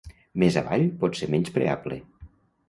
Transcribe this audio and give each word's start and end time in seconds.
Més 0.43 0.55
avall 0.61 0.85
pot 1.03 1.19
ser 1.19 1.29
menyspreable. 1.35 2.01